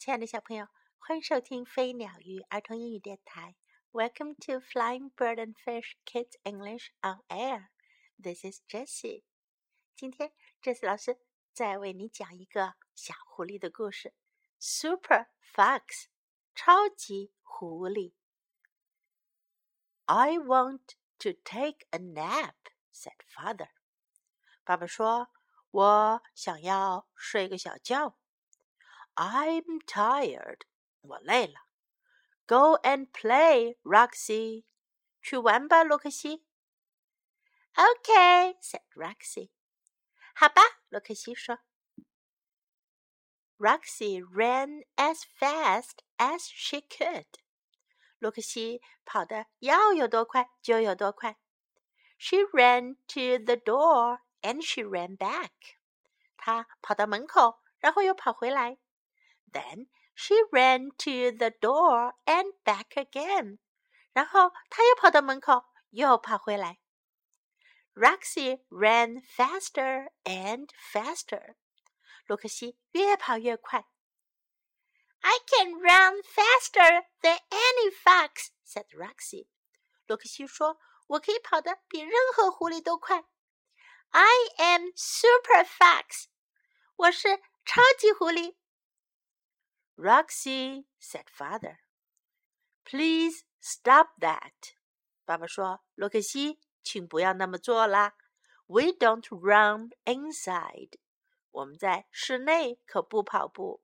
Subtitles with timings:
[0.00, 0.66] 亲爱的小朋友，
[0.98, 3.54] 欢迎收听飞鸟鱼儿童英语电台。
[3.92, 7.68] Welcome to Flying Bird and Fish Kids English on Air.
[8.18, 9.24] This is Jessie.
[9.94, 10.32] 今天
[10.62, 11.18] ，Jessie 老师
[11.52, 14.14] 再为你讲一个小狐狸的故事
[14.58, 16.06] ：Super Fox，
[16.54, 18.14] 超级狐狸。
[20.06, 22.54] I want to take a nap,"
[22.90, 23.68] said father.
[24.64, 25.28] 爸爸说
[25.70, 28.16] ：“我想要睡个小觉。”
[29.19, 30.61] I'm tired.
[31.01, 31.53] 我累了。
[32.47, 34.65] Go and play, Roxy.
[35.21, 36.45] 去玩吧，洛克西。
[37.73, 39.49] Okay, said Roxy.
[40.35, 41.59] 好吧，洛克西说。
[43.57, 47.25] Roxy ran as fast as she could.
[48.19, 51.37] 洛克西跑得要有多快就有多快。
[52.17, 55.51] She ran to the door and she ran back.
[56.37, 58.77] 她跑到门口，然后又跑回来。
[59.51, 63.59] then she ran to the door and back again.
[64.13, 66.79] 然后她又跑到门口，又跑回来。
[67.93, 71.55] Roxy ran faster and faster.
[72.27, 73.85] 洛克西越跑越快。
[75.21, 79.47] I can run faster than any fox," said Roxy.
[80.07, 83.25] 洛克西说：“我可以跑得比任何狐狸都快。
[84.11, 86.25] I am super fox.
[86.95, 88.55] 我是超级狐狸。”
[89.99, 91.77] Roxy said, "Father,
[92.83, 94.75] please stop that."
[95.23, 98.15] 爸爸说：“洛克西，请不要那么做啦。
[98.67, 100.99] We don't run inside.
[101.51, 103.81] 我们在室内可不跑步。”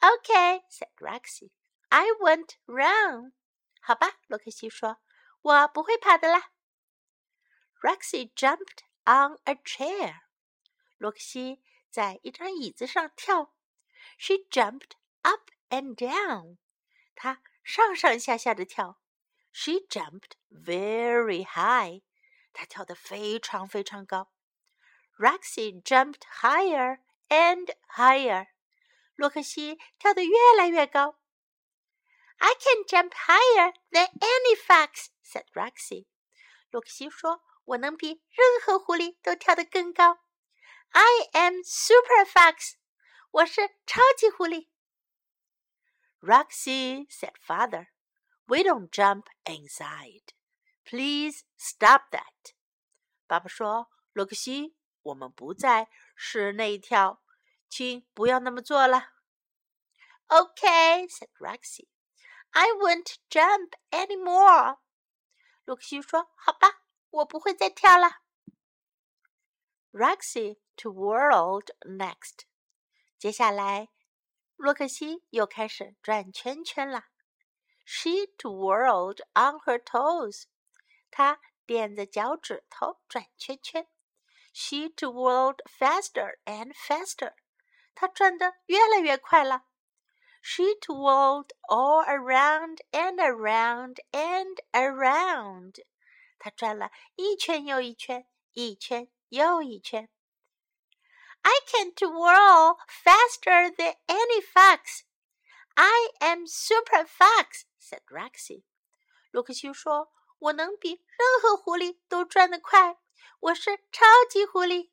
[0.00, 1.50] Okay, said Roxy.
[1.88, 3.32] I won't run.
[3.80, 6.52] 好吧，洛克西说：“我不会跑的啦。”
[7.82, 10.20] Roxy jumped on a chair.
[10.98, 13.54] 洛克西在一张椅子上跳。
[14.16, 16.58] She jumped up and down.
[17.14, 19.00] 她上上下下的跳。
[19.52, 22.02] She jumped very high.
[22.52, 24.30] 她跳得非常非常高。
[25.18, 28.48] Roxy jumped higher and higher.
[29.16, 31.18] 洛克西跳得越来越高。
[32.38, 36.06] I can jump higher than any fox," said Roxy.
[36.70, 40.20] 洛克西说：“我能比任何狐狸都跳得更高。
[40.90, 42.74] I am super fox.
[43.32, 44.68] 我是超级狐狸。”
[46.22, 47.88] Roxy, said father,
[48.46, 50.32] we don't jump inside.
[50.84, 52.54] Please stop that.
[53.26, 57.22] 爸爸说：“洛克西，我们不在室内跳，
[57.68, 59.12] 请不要那么做了。”
[60.28, 61.88] Okay, said Roxy.
[62.50, 64.78] I won't jump anymore.
[65.64, 68.22] 洛克西说：“好吧，我不会再跳了。”
[69.92, 72.46] Roxy twirled next.
[73.18, 73.88] 接下来
[74.56, 77.04] 洛克西又开始转圈圈了。
[77.84, 80.44] She twirled on her toes，
[81.10, 83.86] 她踮着脚趾头转圈圈。
[84.52, 87.34] She twirled faster and faster，
[87.94, 89.64] 她转得越来越快了。
[90.42, 95.84] She twirled all around and around and around，
[96.38, 100.08] 她转了一圈又一圈，一圈又一圈。
[101.42, 105.04] I can twirl faster than any fox.
[105.74, 108.64] I am super fox," said Roxy.
[109.30, 112.98] 洛克西说：“我能比任何狐狸都转得快，
[113.40, 114.90] 我是超级狐狸。”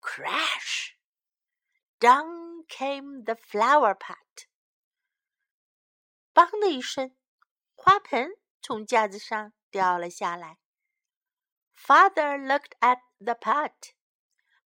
[0.00, 0.94] Crash!
[2.00, 4.46] Down came the flower pot.
[6.32, 7.16] 梆的一声，
[7.74, 8.30] 花盆
[8.62, 10.58] 从架子上掉了下来。
[11.74, 13.92] Father looked at the pot.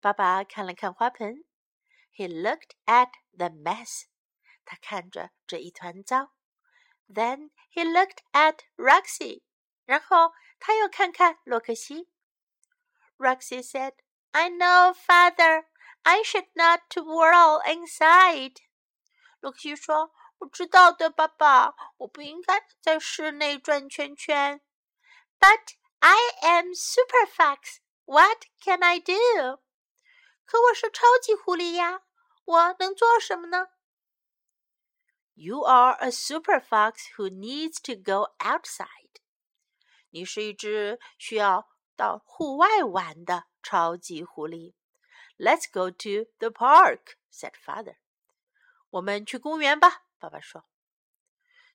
[0.01, 1.45] 爸爸看了看花盆，
[2.17, 4.05] He looked at the mess。
[4.65, 6.33] 他看着这一团糟。
[7.09, 9.43] Then he looked at Roxy。
[9.85, 12.09] 然后他又看看洛克西。
[13.19, 13.95] Roxy said,
[14.31, 15.67] "I know, Father.
[16.03, 18.57] I should not twirl inside."
[19.41, 24.61] 洛克西说：“我知道的，爸爸，我不应该在室内转圈圈。
[25.39, 27.79] But I am Super Fox.
[28.05, 29.61] What can I do?"
[30.47, 32.03] 可我是超级狐狸呀，
[32.45, 33.69] 我能做什么呢？
[35.35, 39.21] You are a super fox who needs to go outside。
[40.11, 44.75] 你是一只需要到户外玩的超级狐狸。
[45.39, 47.97] Let's go to the park," said father.
[48.91, 50.67] 我们去公园吧，爸爸说。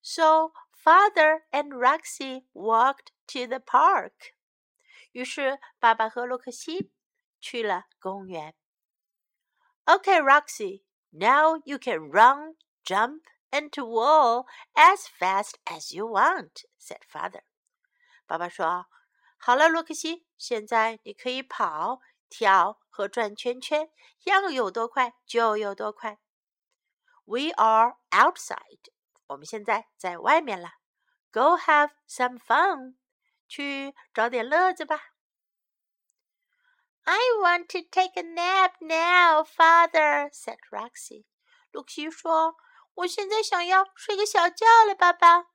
[0.04, 4.14] So father and Roxy walked to the park.
[5.12, 6.92] 于是爸爸和洛克西
[7.42, 8.56] 去了公园。
[9.93, 17.05] Okay, Roxy, Now you can run, jump, and wall as fast as you want," said
[17.07, 17.43] father.
[18.27, 18.87] 爸爸说
[19.37, 22.01] ：“好了，洛克西，现在你可以跑、
[22.31, 23.91] 跳和转圈圈，
[24.25, 26.19] 要有多快就有多快。”
[27.27, 28.81] We are outside.
[29.27, 30.71] 我们现在在外面了。
[31.31, 32.97] Go have some fun.
[33.47, 35.12] 去找点乐子吧。
[37.05, 41.25] I want to take a nap now, Father," said Roxy.
[41.73, 42.57] 露西说
[42.95, 45.49] ：“我现在想要睡个小觉了，爸爸。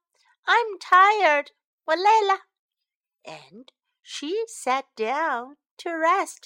[0.44, 1.54] I'm tired.
[1.86, 2.48] 我累了。”
[3.24, 3.68] And
[4.02, 6.46] she sat down to rest.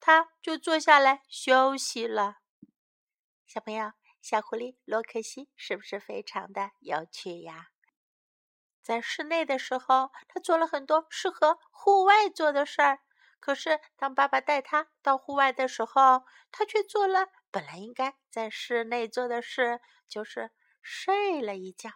[0.00, 2.38] 她就坐下来休息了。
[3.46, 7.68] 小朋友，小狐狸罗克西是不是非常的有趣呀？
[8.82, 13.00] 在室内的时候，他做了很多适合户外做的事儿。
[13.42, 21.90] 可是，当爸爸带他到户外的时候，他却做了本来应该在室内做的事，就是睡了一觉。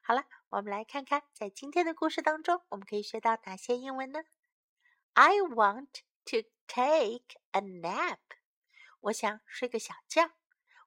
[0.00, 4.20] 好了，我们来看看，在今天的故事当中，我们可以学到哪些英文呢
[5.14, 8.20] ？I want to take a nap。
[9.00, 10.30] 我想睡个小觉。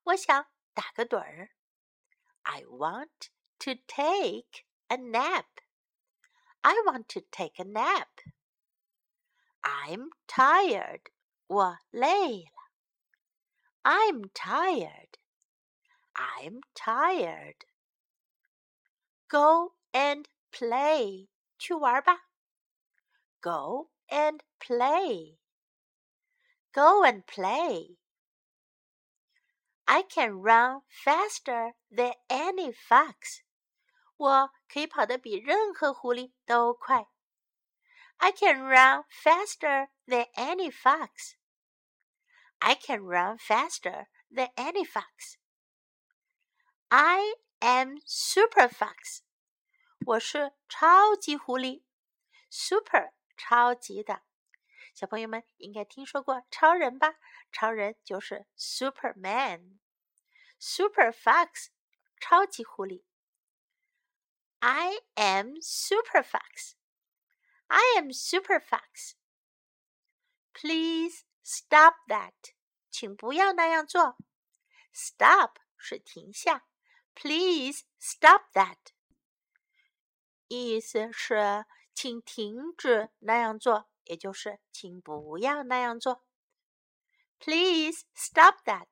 [0.03, 1.49] 我想打个盹儿。
[2.43, 3.27] I want
[3.59, 5.47] to take a nap.
[6.61, 8.07] I want to take a nap.
[9.62, 11.10] I'm tired.
[11.46, 12.62] 我累了。
[13.82, 15.18] I'm tired.
[16.14, 17.64] I'm tired.
[19.28, 21.28] Go and play.
[21.58, 22.28] 去玩吧。
[23.40, 25.38] Go and play.
[26.72, 27.96] Go and play.
[29.84, 33.42] I can run faster than any fox.
[34.16, 37.08] 我可以跑得比任何狐狸都快。
[38.18, 41.34] I can run faster than any fox.
[42.60, 45.36] I can run faster than any fox.
[46.88, 49.20] I am super fox.
[50.06, 51.82] 我是超级狐狸，
[52.50, 54.22] super 超级的。
[54.94, 57.14] 小朋友们应该听说过超人吧？
[57.50, 61.68] 超人就是 Superman。Super Fox，
[62.20, 63.02] 超级狐狸。
[64.60, 66.74] I am Super Fox.
[67.68, 69.14] I am Super Fox.
[70.52, 72.54] Please stop that.
[72.90, 74.16] 请不要那样做。
[74.92, 76.66] Stop 是停下。
[77.14, 78.78] Please stop that.
[80.48, 81.64] 意思是
[81.94, 83.92] 请停止那样做。
[84.04, 86.24] 也就是请不要那样做。
[87.38, 88.88] Please stop that.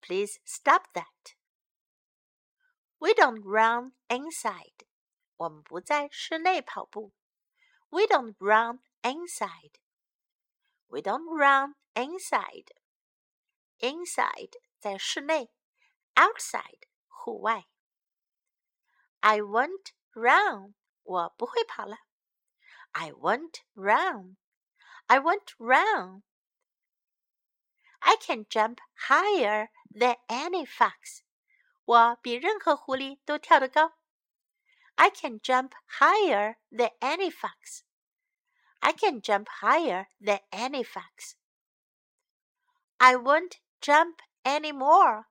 [0.00, 1.34] Please stop that.
[2.98, 4.86] We don't run inside.
[5.36, 7.12] 我们不在室内跑步。
[7.90, 9.78] We don't run inside.
[10.88, 12.68] We don't run inside.
[13.78, 15.50] Inside 在室内，
[16.14, 17.66] outside 户外。
[19.20, 20.74] I won't run.
[21.02, 21.98] 我不会跑了。
[22.92, 24.36] I won't run.
[25.06, 26.22] I won't run.
[28.00, 28.78] I can jump
[29.08, 31.20] higher than any fox.
[31.84, 33.92] 我比任何狐狸都跳得高。
[34.96, 37.82] I can jump higher than any fox.
[38.80, 41.36] I can jump higher than any fox.
[42.98, 45.26] I won't jump anymore.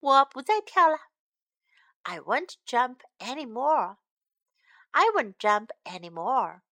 [0.00, 0.98] 我不再跳了。
[2.02, 3.96] I won't jump anymore.
[4.90, 6.62] I won't jump anymore.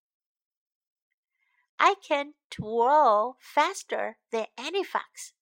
[1.78, 5.32] I can twirl faster than any fox.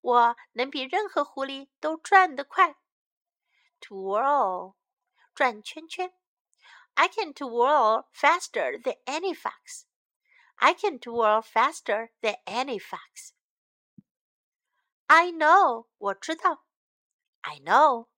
[0.00, 2.76] 我能比任何狐狸都转得快。
[3.80, 4.74] Twirl，
[5.34, 6.12] 转圈圈。
[6.98, 9.86] I can twirl faster than any fox.
[10.58, 13.32] I can twirl faster than any fox.
[15.08, 16.64] I know，我知道。
[17.42, 18.08] I know.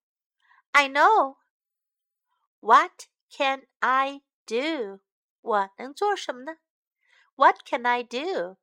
[0.73, 1.37] I know.
[2.61, 5.01] What can I do？
[5.41, 6.59] 我能做什么呢？
[7.37, 8.57] what can I do?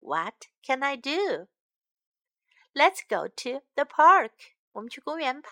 [0.00, 1.48] What can I do?
[2.74, 4.32] Let's go to the park.
[4.72, 5.48] 我们去公园吧。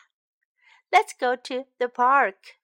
[0.91, 2.57] Let's go to the park.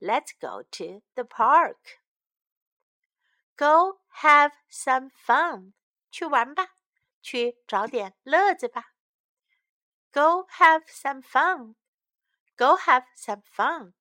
[0.00, 2.00] Let's go to the park.
[3.56, 5.72] Go have some fun.
[6.10, 6.76] 去玩吧，
[7.22, 8.94] 去找点乐子吧。
[10.12, 11.74] Go have some fun.
[12.56, 13.94] Go have some fun.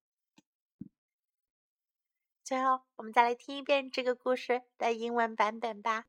[2.43, 6.05] 最后，我们再来听一遍这个故事的英文版本吧，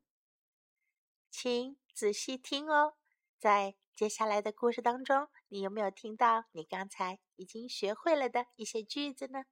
[1.31, 2.95] 请仔细听哦。
[3.39, 9.45] 在接下来的故事当中，你有没有听到你刚才已经学会了的一些句子呢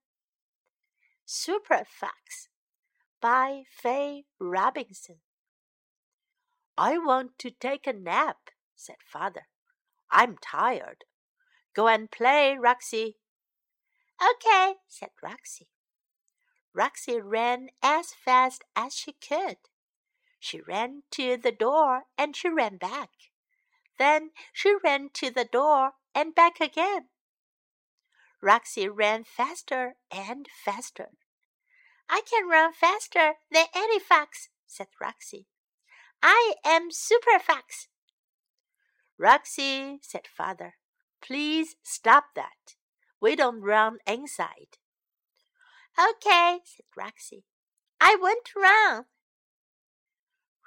[1.25, 2.49] ？Super Fox
[3.21, 5.17] by Faye Robinson.
[6.77, 8.49] I want to take a nap.
[8.75, 9.47] said father.
[10.11, 11.05] I'm tired.
[11.73, 13.17] Go and play, Roxy.
[14.21, 15.69] Okay, said Roxy.
[16.73, 19.57] Roxy ran as fast as she could.
[20.39, 23.09] She ran to the door and she ran back.
[23.97, 27.09] Then she ran to the door and back again.
[28.43, 31.11] Roxy ran faster and faster.
[32.09, 35.47] I can run faster than any fox, said Roxy.
[36.21, 37.87] I am Super Fox.
[39.17, 40.73] Roxy, said father,
[41.21, 42.75] please stop that.
[43.21, 44.77] We don't run inside.
[45.97, 47.45] Okay, said Roxy.
[48.01, 49.05] I won't run.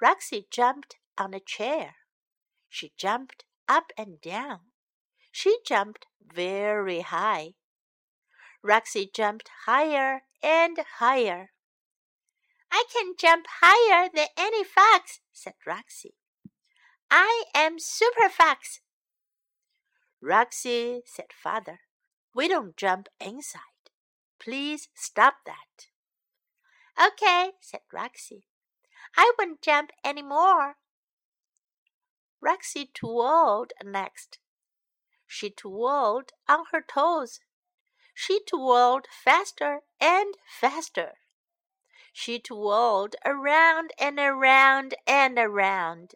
[0.01, 1.93] Roxy jumped on a chair.
[2.69, 4.61] She jumped up and down.
[5.31, 7.53] She jumped very high.
[8.63, 11.51] Roxy jumped higher and higher.
[12.71, 16.15] I can jump higher than any fox, said Roxy.
[17.09, 18.81] I am Super Fox.
[20.21, 21.79] Roxy, said father,
[22.33, 23.61] we don't jump inside.
[24.39, 25.87] Please stop that.
[26.99, 28.47] Okay, said Roxy.
[29.15, 30.75] I won't jump any more.
[32.41, 34.39] Roxy twirled next.
[35.25, 37.39] She twirled on her toes.
[38.19, 41.19] She twirled faster and faster.
[42.11, 46.15] She twirled around and around and around.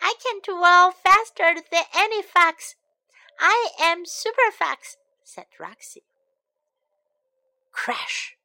[0.00, 2.74] I can twirl faster than any fox.
[3.38, 6.04] I am Super Fox, said Roxy.
[7.70, 8.38] Crash!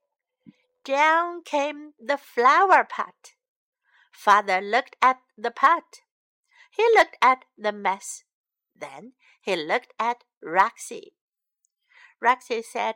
[0.83, 3.35] Down came the flower pot.
[4.11, 6.01] Father looked at the pot.
[6.71, 8.25] He looked at the mess.
[8.75, 11.13] Then he looked at Roxy.
[12.21, 12.95] Roxy said,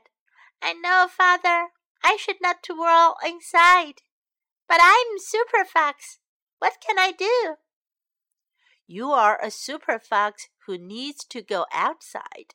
[0.62, 1.70] I know, Father,
[2.04, 4.02] I should not twirl inside.
[4.68, 6.20] But I'm Super Fox.
[6.60, 7.56] What can I do?
[8.88, 12.54] You are a super fox who needs to go outside.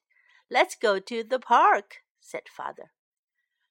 [0.49, 2.93] Let's go to the park, said father.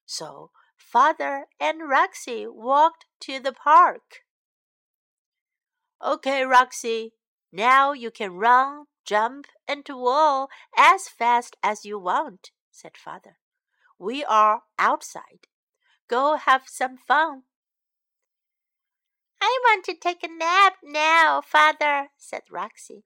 [0.04, 4.24] So father and Roxy walked to the park.
[6.04, 7.12] Okay, Roxy,
[7.52, 13.37] now you can run, jump, and twirl as fast as you want, said father.
[13.97, 15.47] We are outside.
[16.07, 17.43] Go have some fun.
[19.41, 23.03] I want to take a nap now, father, said Roxy.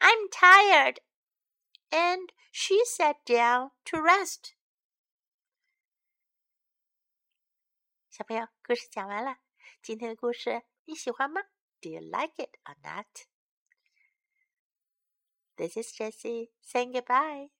[0.00, 1.00] I'm tired.
[1.90, 4.54] And she sat down to rest.
[8.10, 9.38] 小朋友，故事讲完了。
[9.80, 11.42] 今天的故事你喜欢吗？
[11.80, 13.26] Do you like it or not?
[15.56, 17.50] This is Jessie saying goodbye.